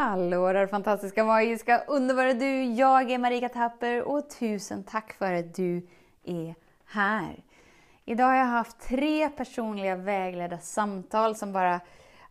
[0.00, 2.64] Hallå där fantastiska, magiska, underbara du!
[2.64, 5.86] Jag är Marika Tapper och tusen tack för att du
[6.24, 7.42] är här.
[8.04, 11.80] Idag har jag haft tre personliga vägledda samtal som bara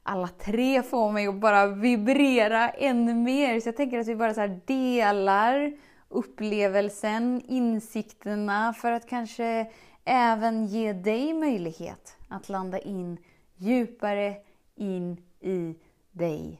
[0.03, 3.59] alla tre får mig att bara vibrera ännu mer.
[3.59, 5.73] Så jag tänker att vi bara så delar
[6.07, 9.71] upplevelsen, insikterna för att kanske
[10.05, 13.17] även ge dig möjlighet att landa in
[13.57, 14.35] djupare
[14.75, 15.75] in i
[16.11, 16.59] dig.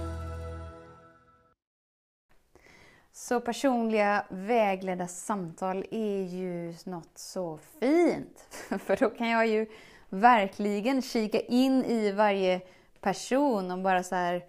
[3.21, 8.39] Så personliga vägledda samtal är ju något så fint.
[8.85, 9.65] För då kan jag ju
[10.09, 12.61] verkligen kika in i varje
[13.01, 14.43] person och bara så här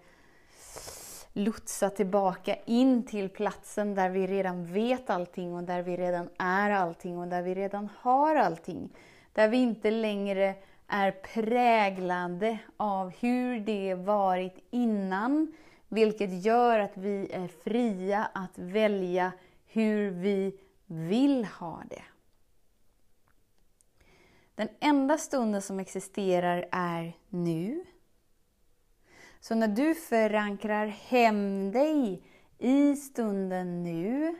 [1.33, 6.71] lotsa tillbaka in till platsen där vi redan vet allting och där vi redan är
[6.71, 8.89] allting och där vi redan har allting.
[9.33, 10.55] Där vi inte längre
[10.87, 15.53] är präglade av hur det varit innan,
[15.93, 19.31] vilket gör att vi är fria att välja
[19.65, 22.03] hur vi vill ha det.
[24.55, 27.85] Den enda stunden som existerar är nu.
[29.39, 32.23] Så när du förankrar hem dig
[32.57, 34.35] i stunden nu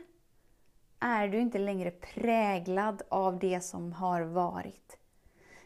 [0.98, 4.98] är du inte längre präglad av det som har varit.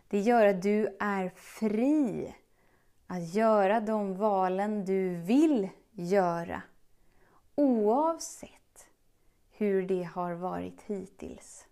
[0.09, 2.35] Det gör att du är fri
[3.07, 5.69] att göra de valen du vill
[5.99, 6.63] göra.
[7.55, 8.89] Oavsett
[9.51, 11.67] hur det har varit hittills.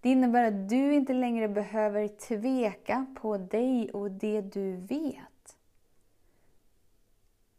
[0.00, 5.56] Det innebär att du inte längre behöver tveka på dig och det du vet.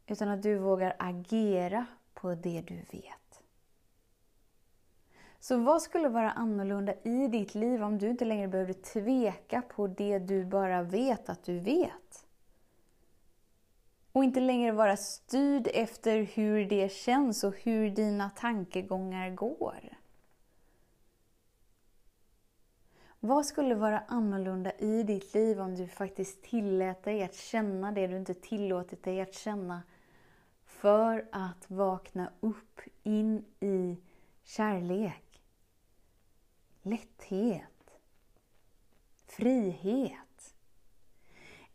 [0.07, 3.43] Utan att du vågar agera på det du vet.
[5.39, 9.87] Så vad skulle vara annorlunda i ditt liv om du inte längre behövde tveka på
[9.87, 12.28] det du bara vet att du vet?
[14.11, 19.99] Och inte längre vara styrd efter hur det känns och hur dina tankegångar går.
[23.19, 28.07] Vad skulle vara annorlunda i ditt liv om du faktiskt tillät dig att känna det
[28.07, 29.81] du inte tillåtit dig att känna
[30.65, 33.97] för att vakna upp in i
[34.43, 35.41] kärlek,
[36.81, 37.91] lätthet,
[39.25, 40.28] frihet?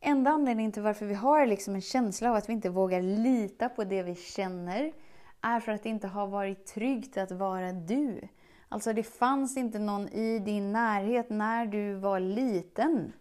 [0.04, 3.68] Enda anledningen till varför vi har liksom en känsla av att vi inte vågar lita
[3.68, 4.92] på det vi känner
[5.40, 8.28] är för att det inte har varit tryggt att vara du.
[8.68, 13.12] Alltså det fanns inte någon i din närhet när du var liten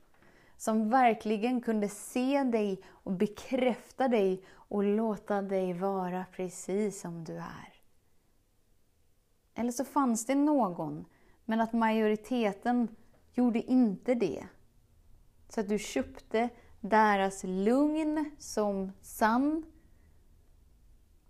[0.57, 7.33] som verkligen kunde se dig och bekräfta dig och låta dig vara precis som du
[7.33, 7.73] är.
[9.55, 11.05] Eller så fanns det någon,
[11.45, 12.95] men att majoriteten
[13.33, 14.47] gjorde inte det.
[15.49, 16.49] Så att du köpte
[16.83, 19.65] deras lugn som sann.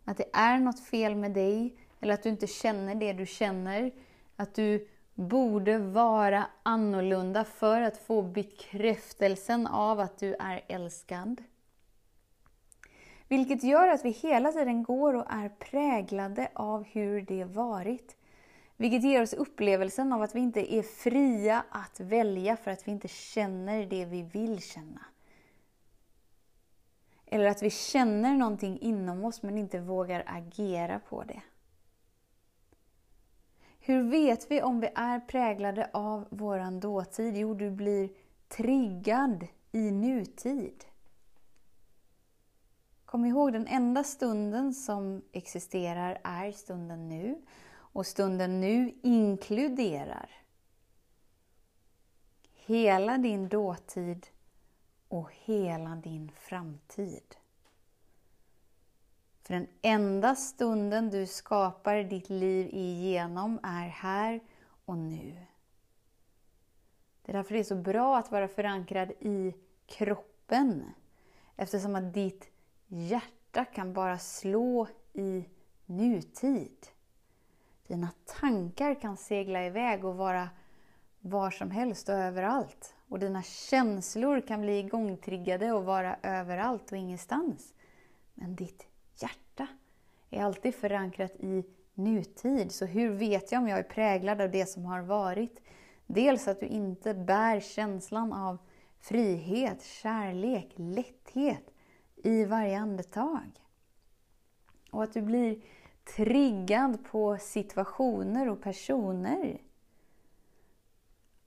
[0.05, 3.91] Att det är något fel med dig, eller att du inte känner det du känner.
[4.35, 11.43] Att du borde vara annorlunda för att få bekräftelsen av att du är älskad.
[13.27, 18.15] Vilket gör att vi hela tiden går och är präglade av hur det varit.
[18.77, 22.91] Vilket ger oss upplevelsen av att vi inte är fria att välja för att vi
[22.91, 25.01] inte känner det vi vill känna.
[27.33, 31.41] Eller att vi känner någonting inom oss men inte vågar agera på det.
[33.79, 37.37] Hur vet vi om vi är präglade av våran dåtid?
[37.37, 38.09] Jo, du blir
[38.47, 40.85] triggad i nutid.
[43.05, 47.41] Kom ihåg, den enda stunden som existerar är stunden nu.
[47.71, 50.29] Och stunden nu inkluderar
[52.53, 54.27] hela din dåtid
[55.13, 57.35] och hela din framtid.
[59.41, 64.39] För den enda stunden du skapar ditt liv igenom är här
[64.85, 65.45] och nu.
[67.21, 69.53] Det är därför det är så bra att vara förankrad i
[69.85, 70.83] kroppen.
[71.55, 72.49] Eftersom att ditt
[72.87, 75.45] hjärta kan bara slå i
[75.85, 76.87] nutid.
[77.87, 80.49] Dina tankar kan segla iväg och vara
[81.25, 82.95] var som helst och överallt.
[83.09, 87.73] Och dina känslor kan bli igångtriggade och vara överallt och ingenstans.
[88.33, 88.87] Men ditt
[89.21, 89.67] hjärta
[90.29, 92.71] är alltid förankrat i nutid.
[92.71, 95.61] Så hur vet jag om jag är präglad av det som har varit?
[96.07, 98.57] Dels att du inte bär känslan av
[98.99, 101.73] frihet, kärlek, lätthet
[102.15, 103.49] i varje andetag.
[104.91, 105.61] Och att du blir
[106.15, 109.61] triggad på situationer och personer.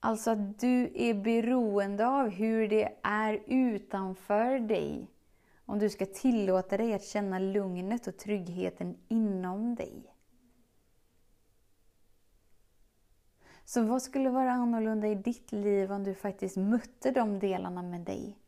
[0.06, 5.10] Alltså att du är beroende av hur det är utanför dig.
[5.64, 10.14] Om du ska tillåta dig att känna lugnet och tryggheten inom dig.
[13.64, 18.00] Så vad skulle vara annorlunda i ditt liv om du faktiskt mötte de delarna med
[18.00, 18.38] dig?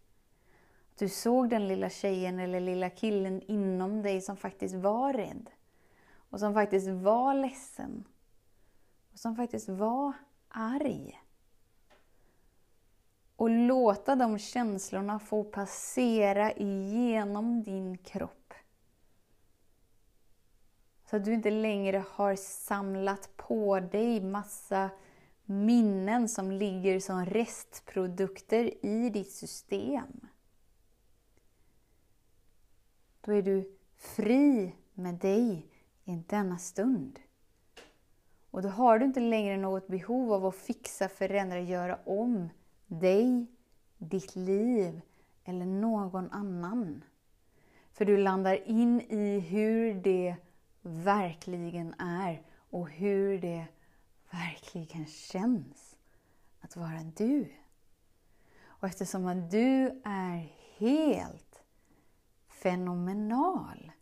[0.99, 5.51] Du såg den lilla tjejen eller lilla killen inom dig som faktiskt var rädd.
[6.31, 8.05] Och som faktiskt var ledsen.
[9.13, 10.13] Och som faktiskt var
[10.49, 11.19] arg.
[13.39, 18.55] Och låta de känslorna få passera igenom din kropp.
[21.11, 24.91] Så att du inte längre har samlat på dig massa
[25.45, 30.27] minnen som ligger som restprodukter i ditt system.
[33.21, 35.67] Då är du fri med dig
[36.05, 37.21] i denna stund.
[38.51, 42.49] Och då har du inte längre något behov av att fixa, förändra, göra om
[42.89, 43.47] dig,
[43.99, 45.01] ditt liv
[45.45, 47.05] eller någon annan.
[47.93, 50.37] För du landar in i hur det
[50.83, 53.67] verkligen är och hur det
[54.31, 55.97] verkligen känns
[56.61, 57.53] att vara du.
[58.65, 61.63] Och eftersom att du är helt
[62.49, 63.93] fenomenal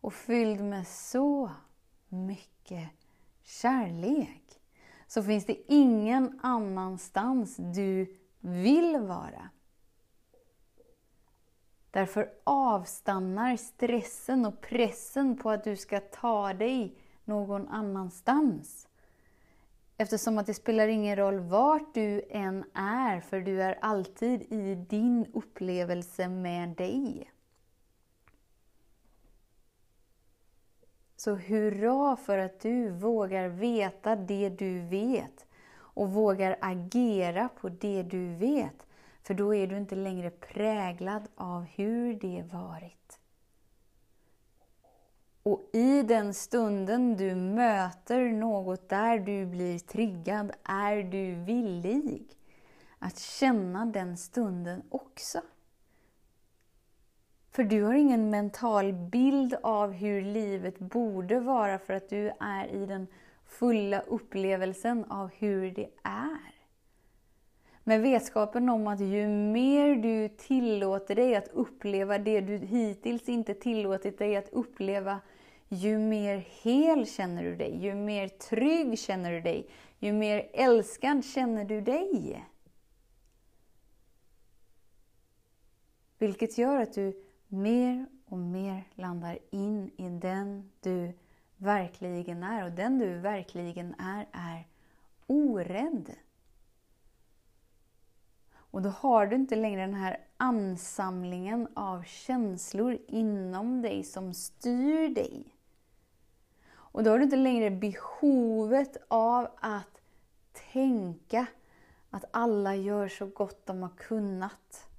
[0.00, 1.50] och fylld med så
[2.08, 2.90] mycket
[3.42, 4.59] kärlek
[5.10, 9.50] så finns det ingen annanstans du vill vara.
[11.90, 18.88] Därför avstannar stressen och pressen på att du ska ta dig någon annanstans.
[19.96, 24.74] Eftersom att det spelar ingen roll vart du än är, för du är alltid i
[24.74, 27.30] din upplevelse med dig.
[31.20, 38.02] Så hurra för att du vågar veta det du vet och vågar agera på det
[38.02, 38.86] du vet.
[39.22, 43.18] För då är du inte längre präglad av hur det varit.
[45.42, 52.38] Och i den stunden du möter något där du blir triggad, är du villig
[52.98, 55.40] att känna den stunden också.
[57.52, 62.66] För du har ingen mental bild av hur livet borde vara för att du är
[62.66, 63.06] i den
[63.46, 66.54] fulla upplevelsen av hur det är.
[67.84, 73.54] Med vetskapen om att ju mer du tillåter dig att uppleva det du hittills inte
[73.54, 75.20] tillåtit dig att uppleva,
[75.68, 81.24] ju mer hel känner du dig, ju mer trygg känner du dig, ju mer älskad
[81.24, 82.44] känner du dig.
[86.18, 91.12] Vilket gör att du mer och mer landar in i den du
[91.56, 92.64] verkligen är.
[92.64, 94.66] Och den du verkligen är, är
[95.26, 96.10] orädd.
[98.54, 105.08] Och då har du inte längre den här ansamlingen av känslor inom dig som styr
[105.08, 105.56] dig.
[106.72, 110.00] Och då har du inte längre behovet av att
[110.72, 111.46] tänka
[112.10, 114.89] att alla gör så gott de har kunnat.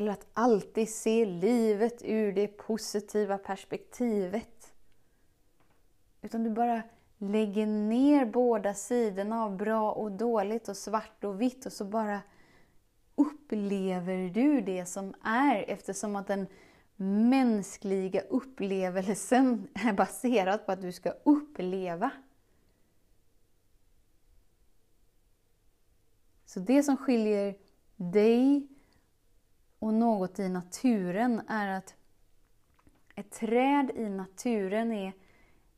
[0.00, 4.72] Eller att alltid se livet ur det positiva perspektivet.
[6.22, 6.82] Utan du bara
[7.18, 12.20] lägger ner båda sidorna av bra och dåligt och svart och vitt och så bara
[13.14, 16.46] upplever du det som är eftersom att den
[17.30, 22.10] mänskliga upplevelsen är baserad på att du ska uppleva.
[26.44, 27.54] Så det som skiljer
[27.96, 28.69] dig
[29.80, 31.94] och något i naturen är att
[33.14, 35.12] ett träd i naturen är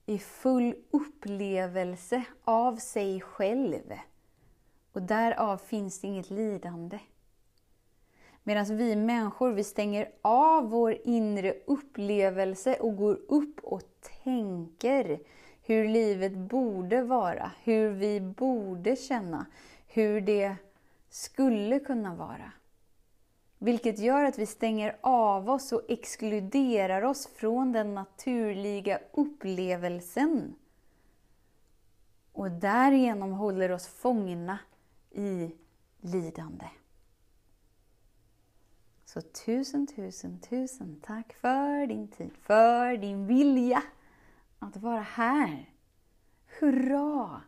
[0.06, 3.92] i full upplevelse av sig själv.
[4.92, 6.98] Och därav finns det inget lidande.
[8.42, 13.82] Medan vi människor, vi stänger av vår inre upplevelse och går upp och
[14.24, 15.20] tänker
[15.62, 19.46] hur livet borde vara, hur vi borde känna,
[19.86, 20.56] hur det
[21.08, 22.52] skulle kunna vara.
[23.62, 30.54] Vilket gör att vi stänger av oss och exkluderar oss från den naturliga upplevelsen.
[32.32, 34.58] Och därigenom håller oss fångna
[35.10, 35.50] i
[36.00, 36.66] lidande.
[39.04, 43.82] Så tusen, tusen, tusen tack för din tid, för din vilja
[44.58, 45.70] att vara här.
[46.60, 47.40] Hurra!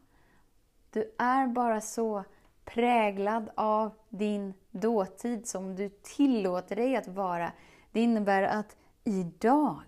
[0.90, 2.24] Du är bara så
[2.64, 7.52] präglad av din dåtid som du tillåter dig att vara.
[7.92, 9.82] Det innebär att idag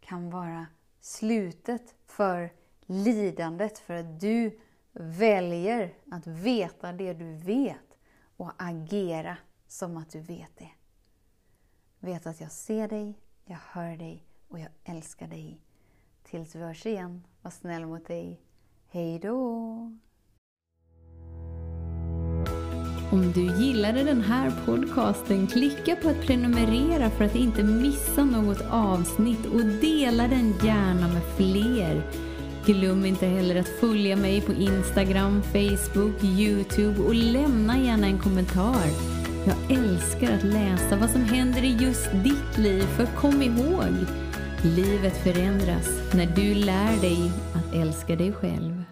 [0.00, 0.66] kan vara
[1.00, 2.52] slutet för
[2.86, 4.58] lidandet, för att du
[4.92, 7.98] väljer att veta det du vet
[8.36, 10.70] och agera som att du vet det.
[11.98, 15.60] Vet att jag ser dig, jag hör dig och jag älskar dig.
[16.22, 18.40] Tills vi hörs igen, var snäll mot dig.
[18.88, 19.98] Hej då!
[23.12, 28.60] Om du gillade den här podcasten, klicka på att prenumerera för att inte missa något
[28.70, 32.02] avsnitt och dela den gärna med fler.
[32.66, 38.86] Glöm inte heller att följa mig på Instagram, Facebook, Youtube och lämna gärna en kommentar.
[39.46, 43.94] Jag älskar att läsa vad som händer i just ditt liv, för kom ihåg,
[44.62, 48.91] livet förändras när du lär dig att älska dig själv.